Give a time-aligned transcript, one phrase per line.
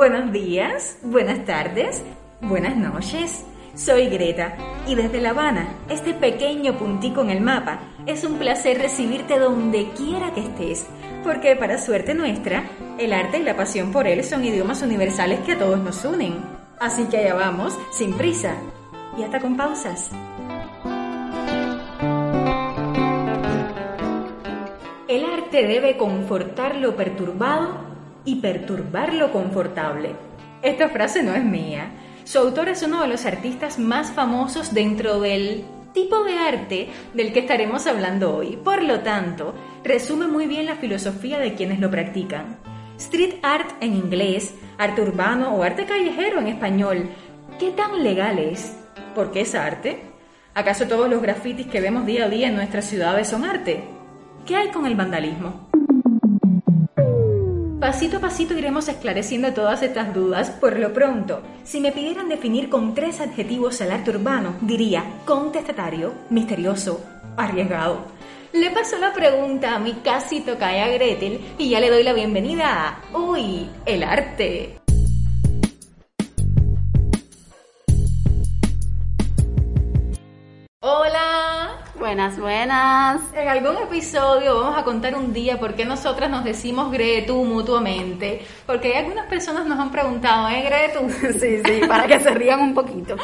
[0.00, 2.02] Buenos días, buenas tardes,
[2.40, 3.44] buenas noches.
[3.74, 8.78] Soy Greta y desde La Habana, este pequeño puntico en el mapa, es un placer
[8.78, 10.86] recibirte donde quiera que estés,
[11.22, 12.64] porque para suerte nuestra,
[12.98, 16.32] el arte y la pasión por él son idiomas universales que a todos nos unen.
[16.78, 18.54] Así que allá vamos, sin prisa
[19.18, 20.08] y hasta con pausas.
[25.08, 27.89] El arte debe confortar lo perturbado
[28.24, 30.14] y perturbar lo confortable.
[30.62, 31.90] Esta frase no es mía.
[32.24, 37.32] Su autor es uno de los artistas más famosos dentro del tipo de arte del
[37.32, 38.58] que estaremos hablando hoy.
[38.62, 42.58] Por lo tanto, resume muy bien la filosofía de quienes lo practican.
[42.98, 47.10] Street art en inglés, arte urbano o arte callejero en español.
[47.58, 48.76] ¿Qué tan legal es?
[49.14, 50.00] ¿Por qué es arte?
[50.54, 53.84] ¿Acaso todos los grafitis que vemos día a día en nuestras ciudades son arte?
[54.46, 55.69] ¿Qué hay con el vandalismo?
[57.80, 60.50] Pasito a pasito iremos esclareciendo todas estas dudas.
[60.50, 66.12] Por lo pronto, si me pidieran definir con tres adjetivos el arte urbano, diría contestatario,
[66.28, 67.02] misterioso,
[67.38, 68.04] arriesgado.
[68.52, 72.98] Le paso la pregunta a mi casi tocaya Gretel y ya le doy la bienvenida
[73.14, 74.79] a Uy, el arte.
[82.10, 83.20] Buenas, buenas.
[83.36, 88.44] En algún episodio vamos a contar un día por qué nosotras nos decimos Gretu mutuamente.
[88.66, 91.08] Porque hay algunas personas nos han preguntado, ¿eh, Gretu?
[91.38, 93.14] Sí, sí, para que se rían un poquito.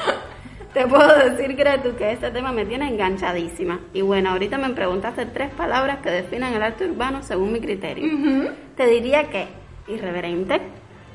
[0.73, 3.81] Te puedo decir, Gretu, que este tema me tiene enganchadísima.
[3.93, 8.09] Y bueno, ahorita me preguntaste tres palabras que definen el arte urbano según mi criterio.
[8.77, 9.49] Te diría que
[9.89, 10.61] irreverente,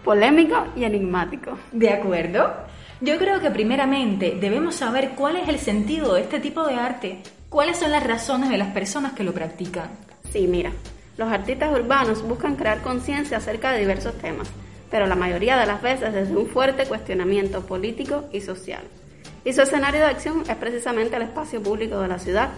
[0.03, 1.57] polémico y enigmático.
[1.71, 2.53] ¿De acuerdo?
[2.99, 7.23] Yo creo que primeramente debemos saber cuál es el sentido de este tipo de arte,
[7.51, 9.89] cuáles son las razones de las personas que lo practican.
[10.31, 10.71] Sí, mira,
[11.17, 14.49] los artistas urbanos buscan crear conciencia acerca de diversos temas,
[14.89, 18.83] pero la mayoría de las veces desde un fuerte cuestionamiento político y social.
[19.43, 22.49] Y su escenario de acción es precisamente el espacio público de la ciudad,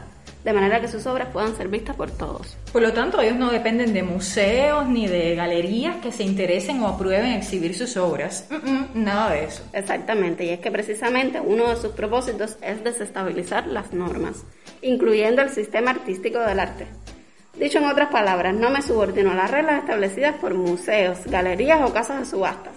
[0.43, 2.57] de manera que sus obras puedan ser vistas por todos.
[2.71, 6.87] Por lo tanto, ellos no dependen de museos ni de galerías que se interesen o
[6.87, 8.47] aprueben exhibir sus obras.
[8.93, 9.63] nada de eso.
[9.71, 14.43] Exactamente, y es que precisamente uno de sus propósitos es desestabilizar las normas,
[14.81, 16.87] incluyendo el sistema artístico del arte.
[17.57, 21.93] Dicho en otras palabras, no me subordino a las reglas establecidas por museos, galerías o
[21.93, 22.72] casas de subastas.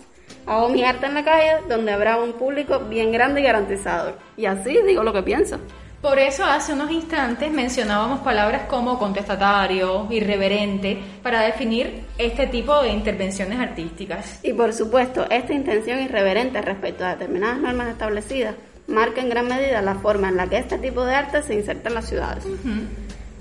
[0.47, 4.15] Hago mi arte en la calle donde habrá un público bien grande y garantizado.
[4.37, 5.59] Y así digo lo que pienso.
[6.01, 12.91] Por eso hace unos instantes mencionábamos palabras como contestatario, irreverente, para definir este tipo de
[12.91, 14.39] intervenciones artísticas.
[14.45, 18.55] Y por supuesto, esta intención irreverente respecto a determinadas normas establecidas
[18.87, 21.89] marca en gran medida la forma en la que este tipo de arte se inserta
[21.89, 22.45] en las ciudades.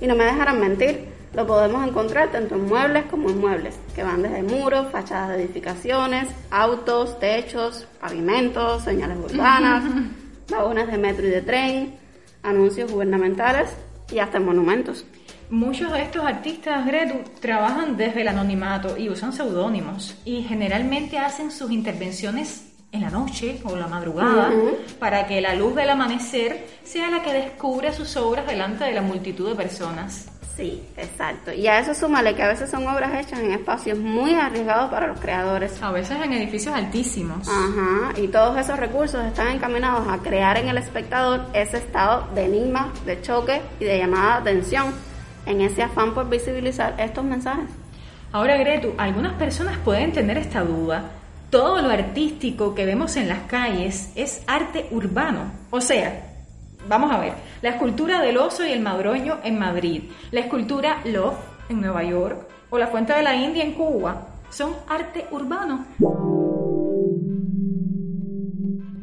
[0.02, 4.04] Y no me dejarán mentir, lo podemos encontrar tanto en muebles como en muebles, que
[4.04, 9.84] van desde muros, fachadas de edificaciones, autos, techos, pavimentos, señales urbanas,
[10.50, 11.96] vagones de metro y de tren,
[12.42, 13.70] anuncios gubernamentales
[14.12, 15.06] y hasta en monumentos.
[15.50, 21.52] Muchos de estos artistas, Gretu, trabajan desde el anonimato y usan seudónimos y generalmente hacen
[21.52, 24.52] sus intervenciones en la noche o la madrugada
[25.00, 29.02] para que la luz del amanecer sea la que descubra sus obras delante de la
[29.02, 30.32] multitud de personas.
[30.56, 31.52] Sí, exacto.
[31.52, 35.08] Y a eso súmale que a veces son obras hechas en espacios muy arriesgados para
[35.08, 35.82] los creadores.
[35.84, 37.48] A veces en edificios altísimos.
[37.48, 42.46] Ajá, y todos esos recursos están encaminados a crear en el espectador ese estado de
[42.46, 44.94] enigma, de choque y de llamada de atención
[45.46, 47.70] en ese afán por visibilizar estos mensajes.
[48.32, 51.12] Ahora, Gretu, algunas personas pueden tener esta duda.
[51.50, 55.52] Todo lo artístico que vemos en las calles es arte urbano.
[55.70, 56.35] O sea,
[56.88, 61.36] Vamos a ver, la escultura del oso y el madroño en Madrid, la escultura Love
[61.70, 65.86] en Nueva York o la Fuente de la India en Cuba, ¿son arte urbano?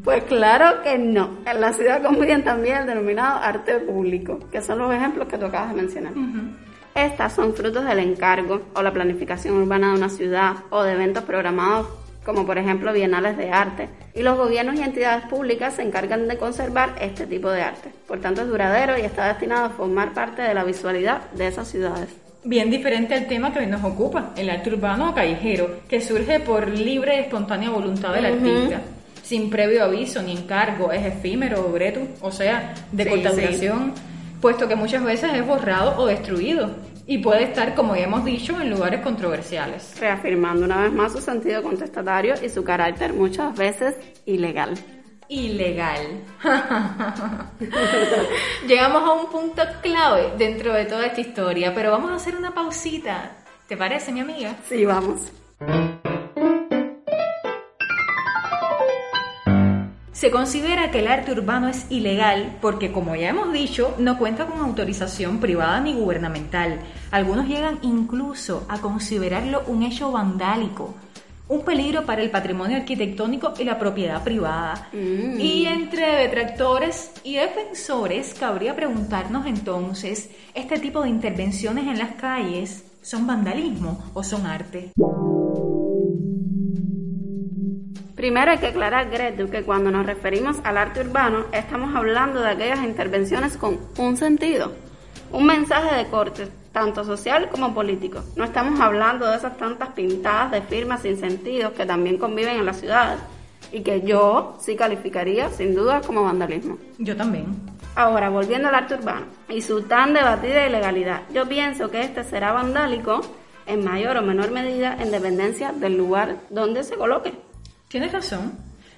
[0.05, 1.39] Pues claro que no.
[1.47, 5.47] En la ciudad conviven también el denominado arte público, que son los ejemplos que tú
[5.47, 6.13] acabas de mencionar.
[6.95, 11.25] Estas son frutos del encargo o la planificación urbana de una ciudad o de eventos
[11.25, 16.29] programados como por ejemplo bienales de arte, y los gobiernos y entidades públicas se encargan
[16.29, 17.91] de conservar este tipo de arte.
[18.07, 21.69] Por tanto, es duradero y está destinado a formar parte de la visualidad de esas
[21.69, 22.09] ciudades.
[22.45, 26.41] Bien diferente al tema que hoy nos ocupa, el arte urbano o callejero, que surge
[26.41, 28.81] por libre y espontánea voluntad del artista,
[29.23, 33.71] sin previo aviso ni encargo, es efímero o greto, o sea, de sí,
[34.41, 36.71] puesto que muchas veces es borrado o destruido
[37.07, 39.99] y puede estar, como ya hemos dicho, en lugares controversiales.
[39.99, 44.75] Reafirmando una vez más su sentido contestatario y su carácter muchas veces ilegal.
[45.29, 46.21] Ilegal.
[48.67, 52.53] Llegamos a un punto clave dentro de toda esta historia, pero vamos a hacer una
[52.53, 53.31] pausita.
[53.67, 54.55] ¿Te parece, mi amiga?
[54.69, 55.33] Sí, vamos.
[60.23, 64.47] Se considera que el arte urbano es ilegal porque, como ya hemos dicho, no cuenta
[64.47, 66.79] con autorización privada ni gubernamental.
[67.11, 70.95] Algunos llegan incluso a considerarlo un hecho vandálico,
[71.49, 74.91] un peligro para el patrimonio arquitectónico y la propiedad privada.
[74.93, 75.41] Mm.
[75.41, 82.85] Y entre detractores y defensores cabría preguntarnos entonces, ¿este tipo de intervenciones en las calles
[83.03, 84.93] son vandalismo o son arte?
[88.23, 92.51] Primero hay que aclarar, Gretu, que cuando nos referimos al arte urbano, estamos hablando de
[92.51, 94.71] aquellas intervenciones con un sentido,
[95.33, 98.23] un mensaje de corte, tanto social como político.
[98.37, 102.65] No estamos hablando de esas tantas pintadas de firmas sin sentido que también conviven en
[102.65, 103.19] las ciudades
[103.73, 106.79] y que yo sí calificaría sin duda como vandalismo.
[106.99, 107.47] Yo también.
[107.97, 112.53] Ahora, volviendo al arte urbano y su tan debatida ilegalidad, yo pienso que este será
[112.53, 113.21] vandálico
[113.67, 117.33] en mayor o menor medida en dependencia del lugar donde se coloque.
[117.93, 118.53] Tienes razón.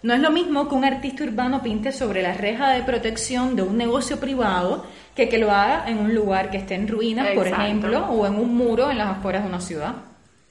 [0.04, 3.62] No es lo mismo que un artista urbano pinte sobre la reja de protección de
[3.62, 4.86] un negocio privado
[5.16, 8.36] que que lo haga en un lugar que esté en ruinas, por ejemplo, o en
[8.36, 9.96] un muro en las afueras de una ciudad.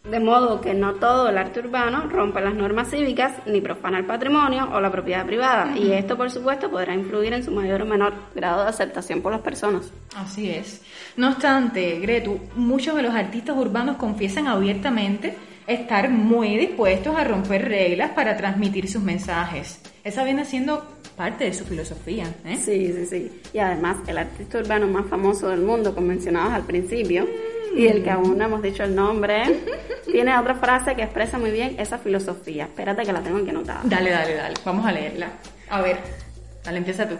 [0.04, 4.06] De modo que no todo el arte urbano rompe las normas cívicas ni profana el
[4.06, 5.78] patrimonio o la propiedad privada.
[5.78, 9.31] Y esto, por supuesto, podrá influir en su mayor o menor grado de aceptación por
[9.31, 9.90] las personas.
[10.18, 10.81] Así es.
[11.16, 15.38] No obstante, Gretu, muchos de los artistas urbanos confiesan abiertamente
[15.68, 19.80] estar muy dispuestos a romper reglas para transmitir sus mensajes.
[20.04, 22.25] Esa viene siendo parte de su filosofía.
[22.45, 22.57] ¿eh?
[22.57, 23.42] Sí, sí, sí.
[23.54, 27.27] Y además, el artista urbano más famoso del mundo, como mencionabas al principio,
[27.75, 29.60] y el que aún no hemos dicho el nombre,
[30.12, 32.66] tiene otra frase que expresa muy bien esa filosofía.
[32.66, 33.81] Espérate que la tengo aquí anotada.
[33.83, 34.56] Dale, dale, dale.
[34.66, 35.31] Vamos a leerla.
[35.69, 35.98] A ver,
[36.63, 37.16] dale, empieza tú.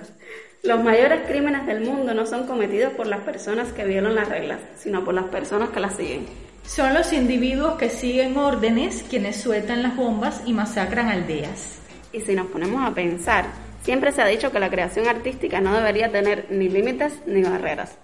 [0.64, 4.60] Los mayores crímenes del mundo no son cometidos por las personas que violan las reglas,
[4.78, 6.26] sino por las personas que las siguen.
[6.66, 11.80] Son los individuos que siguen órdenes quienes sueltan las bombas y masacran aldeas.
[12.12, 13.46] Y si nos ponemos a pensar,
[13.84, 17.98] siempre se ha dicho que la creación artística no debería tener ni límites ni barreras.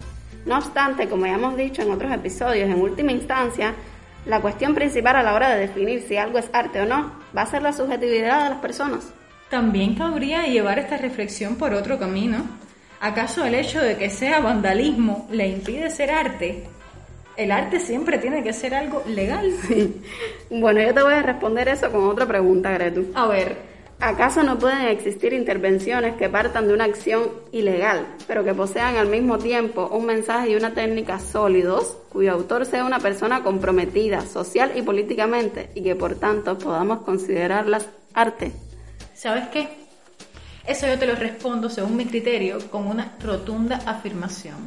[0.45, 3.73] No obstante, como ya hemos dicho en otros episodios, en última instancia,
[4.25, 7.43] la cuestión principal a la hora de definir si algo es arte o no va
[7.43, 9.11] a ser la subjetividad de las personas.
[9.49, 12.45] También cabría llevar esta reflexión por otro camino.
[12.99, 16.67] ¿Acaso el hecho de que sea vandalismo le impide ser arte?
[17.39, 19.49] El arte siempre tiene que ser algo legal.
[20.51, 23.11] Bueno, yo te voy a responder eso con otra pregunta, Gretu.
[23.15, 23.55] A ver,
[24.01, 29.07] ¿Acaso no pueden existir intervenciones que partan de una acción ilegal, pero que posean al
[29.07, 34.71] mismo tiempo un mensaje y una técnica sólidos, cuyo autor sea una persona comprometida social
[34.75, 38.51] y políticamente, y que por tanto podamos considerarlas arte?
[39.13, 39.67] ¿sabes qué?
[40.65, 44.57] Eso yo te lo respondo según mi criterio con una rotunda afirmación.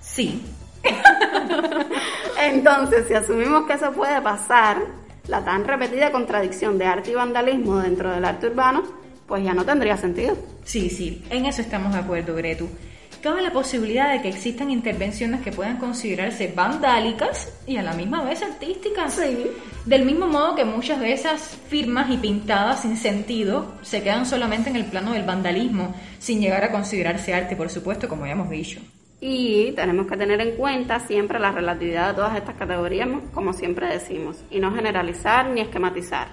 [0.00, 0.42] Sí.
[2.40, 4.82] Entonces, si asumimos que eso puede pasar,
[5.28, 8.82] la tan repetida contradicción de arte y vandalismo dentro del arte urbano,
[9.26, 10.36] pues ya no tendría sentido.
[10.64, 12.68] Sí, sí, en eso estamos de acuerdo, Gretu.
[13.22, 18.22] Cabe la posibilidad de que existan intervenciones que puedan considerarse vandálicas y a la misma
[18.22, 19.14] vez artísticas.
[19.14, 19.46] Sí.
[19.86, 24.68] Del mismo modo que muchas de esas firmas y pintadas sin sentido se quedan solamente
[24.68, 28.50] en el plano del vandalismo, sin llegar a considerarse arte, por supuesto, como ya hemos
[28.50, 28.80] dicho.
[29.26, 33.86] Y tenemos que tener en cuenta siempre la relatividad de todas estas categorías, como siempre
[33.86, 36.28] decimos, y no generalizar ni esquematizar.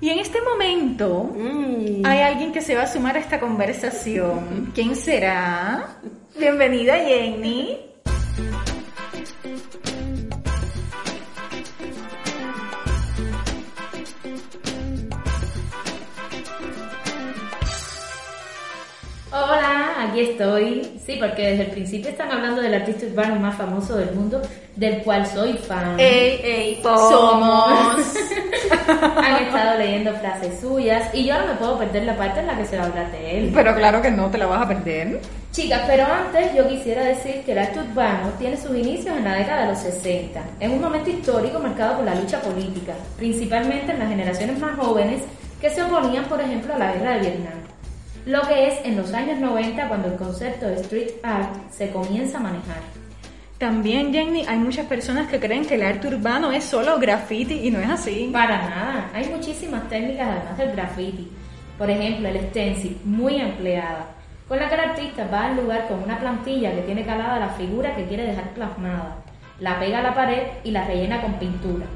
[0.00, 2.06] Y en este momento Mm.
[2.06, 4.70] hay alguien que se va a sumar a esta conversación.
[4.72, 5.96] ¿Quién será?
[6.38, 7.76] Bienvenida, Jenny.
[20.16, 20.98] Aquí estoy.
[21.04, 24.40] Sí, porque desde el principio están hablando del artista urbano más famoso del mundo,
[24.74, 25.98] del cual soy fan.
[25.98, 27.96] Ey, ey, Somos.
[29.16, 32.56] Han estado leyendo frases suyas y yo no me puedo perder la parte en la
[32.56, 33.50] que se va a hablar de él.
[33.54, 35.20] Pero claro que no te la vas a perder.
[35.52, 39.34] Chicas, pero antes yo quisiera decir que el arte urbano tiene sus inicios en la
[39.34, 43.98] década de los 60, en un momento histórico marcado por la lucha política, principalmente en
[43.98, 45.22] las generaciones más jóvenes
[45.60, 47.75] que se oponían, por ejemplo, a la guerra de Vietnam.
[48.26, 52.38] Lo que es en los años 90 cuando el concepto de street art se comienza
[52.38, 52.80] a manejar.
[53.56, 57.70] También, Jenny, hay muchas personas que creen que el arte urbano es solo graffiti y
[57.70, 58.28] no es así.
[58.32, 61.30] Para nada, hay muchísimas técnicas además del graffiti.
[61.78, 64.06] Por ejemplo, el stencil, muy empleada,
[64.48, 67.50] con la que el artista va al lugar con una plantilla que tiene calada la
[67.50, 69.18] figura que quiere dejar plasmada,
[69.60, 71.86] la pega a la pared y la rellena con pintura.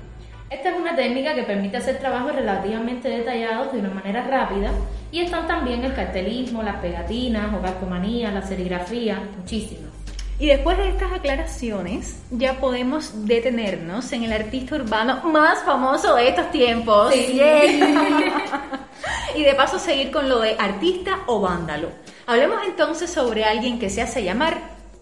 [0.49, 4.70] Esta es una técnica que permite hacer trabajos relativamente detallados de una manera rápida
[5.12, 9.90] y están también el cartelismo, las pegatinas o calcomanía, la serigrafía, muchísimas.
[10.38, 16.29] Y después de estas aclaraciones, ya podemos detenernos en el artista urbano más famoso de
[16.29, 17.12] estos tiempos.
[17.12, 17.38] Sí.
[19.37, 21.90] y de paso seguir con lo de artista o vándalo.
[22.26, 24.57] Hablemos entonces sobre alguien que se hace llamar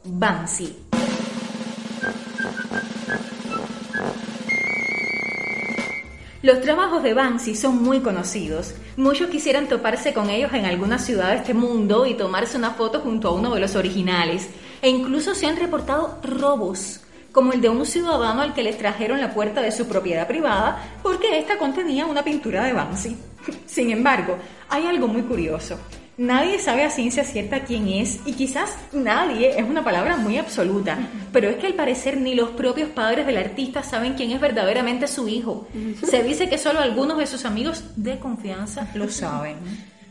[0.05, 0.88] Banksy.
[6.41, 8.73] Los trabajos de Banksy son muy conocidos.
[8.97, 13.01] Muchos quisieran toparse con ellos en alguna ciudad de este mundo y tomarse una foto
[13.01, 14.49] junto a uno de los originales.
[14.81, 17.01] E incluso se han reportado robos,
[17.33, 20.99] como el de un ciudadano al que les trajeron la puerta de su propiedad privada
[21.03, 23.17] porque ésta contenía una pintura de Banksy.
[23.67, 25.77] Sin embargo, hay algo muy curioso.
[26.19, 30.99] Nadie sabe a ciencia cierta quién es y quizás nadie es una palabra muy absoluta,
[31.33, 35.07] pero es que al parecer ni los propios padres del artista saben quién es verdaderamente
[35.07, 35.69] su hijo.
[36.03, 39.59] Se dice que solo algunos de sus amigos de confianza lo saben.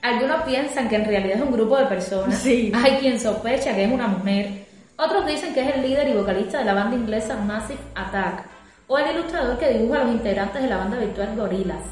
[0.01, 2.39] Algunos piensan que en realidad es un grupo de personas.
[2.39, 2.71] Sí.
[2.73, 4.65] Hay quien sospecha que es una mujer.
[4.95, 8.45] Otros dicen que es el líder y vocalista de la banda inglesa Massive Attack
[8.87, 11.83] o el ilustrador que dibuja a los integrantes de la banda virtual Gorillaz.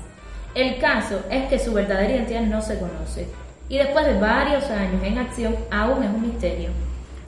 [0.53, 3.27] El caso es que su verdadera identidad no se conoce
[3.69, 6.69] y después de varios años en acción aún es un misterio.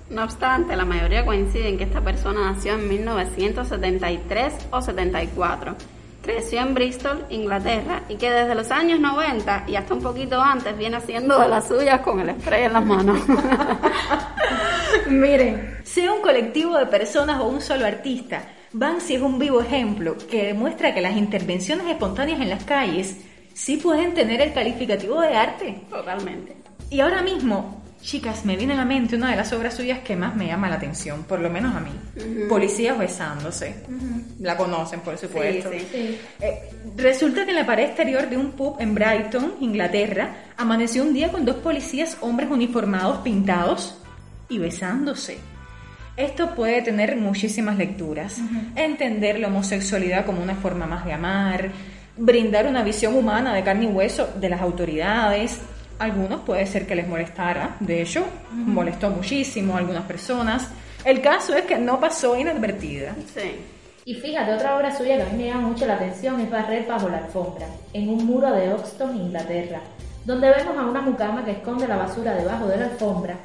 [0.09, 5.75] No obstante, la mayoría coincide en que esta persona nació en 1973 o 74.
[6.21, 10.77] Creció en Bristol, Inglaterra, y que desde los años 90 y hasta un poquito antes
[10.77, 13.19] viene haciendo de las suyas con el spray en las manos.
[15.07, 20.17] Miren, sea un colectivo de personas o un solo artista, Banksy es un vivo ejemplo
[20.29, 23.17] que demuestra que las intervenciones espontáneas en las calles
[23.57, 25.81] sí pueden tener el calificativo de arte.
[25.89, 26.55] Totalmente.
[26.91, 30.15] Y ahora mismo, chicas, me viene a la mente una de las obras suyas que
[30.15, 31.89] más me llama la atención, por lo menos a mí.
[32.47, 33.75] Policías besándose.
[34.39, 35.71] La conocen, por supuesto.
[35.71, 36.19] Sí, Sí.
[36.39, 41.13] Eh, resulta que en la pared exterior de un pub en Brighton, Inglaterra, amaneció un
[41.13, 43.97] día con dos policías hombres uniformados pintados
[44.49, 45.39] y besándose.
[46.15, 48.37] Esto puede tener muchísimas lecturas.
[48.75, 51.69] Entender la homosexualidad como una forma más de amar,
[52.17, 55.61] brindar una visión humana de carne y hueso de las autoridades.
[55.99, 60.69] Algunos puede ser que les molestara, de hecho, molestó muchísimo a algunas personas.
[61.03, 63.15] El caso es que no pasó inadvertida.
[63.33, 63.55] Sí.
[64.05, 66.87] Y fíjate, otra obra suya que a mí me llama mucho la atención es Barrer
[66.87, 69.81] bajo la alfombra, en un muro de Oxton, Inglaterra,
[70.23, 73.35] donde vemos a una mucama que esconde la basura debajo de la alfombra,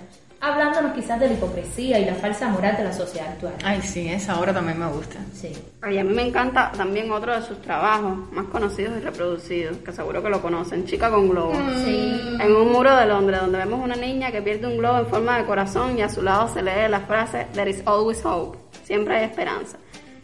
[0.42, 3.54] hablándonos quizás de la hipocresía y la falsa moral de la sociedad actual.
[3.64, 5.20] Ay, sí, esa obra también me gusta.
[5.32, 5.52] Sí.
[5.80, 9.92] Ay, a mí me encanta también otro de sus trabajos más conocidos y reproducidos, que
[9.92, 11.54] seguro que lo conocen, Chica con Globo.
[11.84, 12.20] Sí.
[12.40, 15.38] En un muro de Londres, donde vemos una niña que pierde un globo en forma
[15.38, 19.16] de corazón y a su lado se lee la frase There is always hope, siempre
[19.16, 19.78] hay esperanza.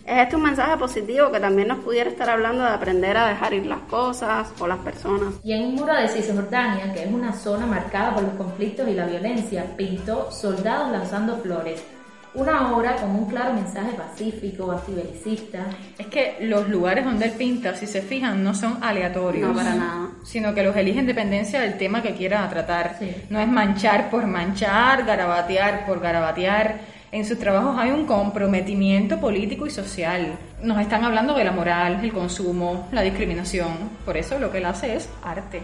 [0.09, 3.53] Es este un mensaje positivo que también nos pudiera estar hablando de aprender a dejar
[3.53, 5.35] ir las cosas o las personas.
[5.45, 8.95] Y en un muro de Cisjordania, que es una zona marcada por los conflictos y
[8.95, 11.85] la violencia, pintó Soldados lanzando flores,
[12.33, 15.67] una obra con un claro mensaje pacífico, antibelicista.
[15.99, 19.51] Es que los lugares donde él pinta, si se fijan, no son aleatorios.
[19.51, 20.09] No, para nada.
[20.25, 22.97] Sino que los elige en dependencia del tema que quiera tratar.
[22.99, 23.15] Sí.
[23.29, 26.98] No es manchar por manchar, garabatear por garabatear.
[27.11, 30.35] En sus trabajos hay un comprometimiento político y social.
[30.63, 33.69] Nos están hablando de la moral, el consumo, la discriminación.
[34.05, 35.63] Por eso lo que él hace es arte.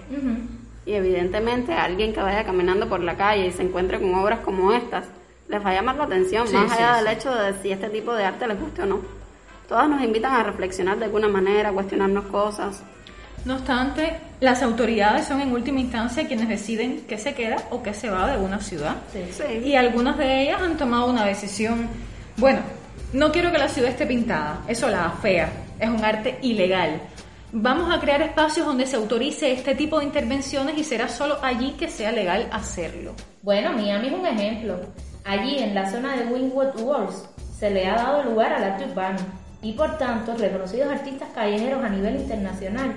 [0.87, 4.73] Y evidentemente alguien que vaya caminando por la calle y se encuentre con obras como
[4.73, 5.05] estas,
[5.49, 7.05] les va a llamar la atención, Sí, más sí, allá sí.
[7.05, 9.01] del hecho de si este tipo de arte les guste o no.
[9.69, 12.83] Todas nos invitan a reflexionar de alguna manera, a cuestionarnos cosas.
[13.45, 17.93] No obstante, las autoridades son en última instancia quienes deciden qué se queda o qué
[17.93, 18.97] se va de una ciudad.
[19.13, 19.21] Sí.
[19.33, 19.69] Sí.
[19.69, 21.89] Y algunas de ellas han tomado una decisión.
[22.39, 22.61] Bueno,
[23.13, 27.01] no quiero que la ciudad esté pintada, eso la fea, es un arte ilegal.
[27.53, 31.73] Vamos a crear espacios donde se autorice este tipo de intervenciones y será solo allí
[31.79, 33.15] que sea legal hacerlo.
[33.43, 34.81] Bueno, Miami es un ejemplo.
[35.25, 39.21] Allí, en la zona de Wynwood Wars, se le ha dado lugar al arte urbano
[39.63, 42.97] y, por tanto, reconocidos artistas callejeros a nivel internacional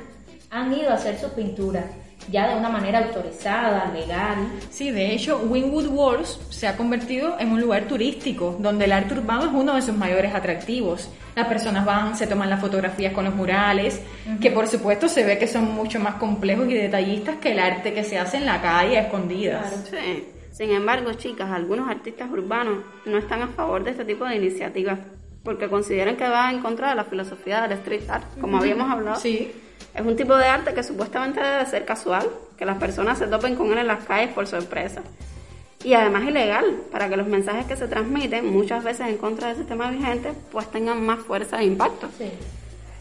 [0.50, 1.86] han ido a hacer sus pinturas,
[2.32, 4.38] ya de una manera autorizada, legal.
[4.70, 9.14] Sí, de hecho, Wynwood Walls se ha convertido en un lugar turístico donde el arte
[9.14, 11.10] urbano es uno de sus mayores atractivos.
[11.36, 14.02] Las personas van, se toman las fotografías con los murales,
[14.42, 17.94] que por supuesto se ve que son mucho más complejos y detallistas que el arte
[17.94, 19.88] que se hace en la calle a escondidas.
[19.90, 20.26] Sí.
[20.52, 24.98] Sin embargo, chicas, algunos artistas urbanos no están a favor de este tipo de iniciativas
[25.44, 29.18] porque consideran que va en contra de la filosofía del street art, como habíamos hablado.
[29.18, 29.52] Sí.
[29.98, 33.56] Es un tipo de arte que supuestamente debe ser casual, que las personas se topen
[33.56, 35.02] con él en las calles por sorpresa.
[35.84, 39.58] Y además ilegal, para que los mensajes que se transmiten, muchas veces en contra del
[39.58, 42.10] sistema vigente, pues tengan más fuerza e impacto.
[42.16, 42.30] Sí.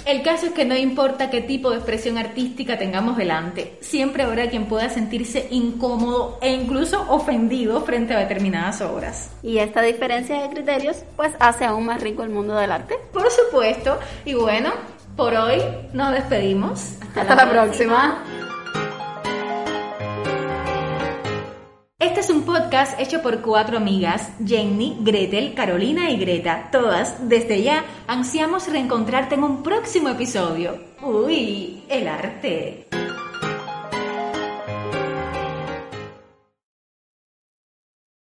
[0.06, 4.48] El caso es que no importa qué tipo de expresión artística tengamos delante, siempre habrá
[4.48, 9.32] quien pueda sentirse incómodo e incluso ofendido frente a determinadas obras.
[9.42, 12.94] Y esta diferencia de criterios, pues hace aún más rico el mundo del arte.
[13.12, 14.72] Por supuesto, y bueno,
[15.16, 15.62] por hoy
[15.94, 16.98] nos despedimos.
[17.14, 18.22] Hasta, la, próxima.
[21.98, 26.68] Este es un podcast hecho por cuatro amigas, Jenny, Gretel, Carolina y Greta.
[26.70, 30.78] Todas, desde ya, ansiamos reencontrarte en un próximo episodio.
[31.00, 32.86] Uy, el arte.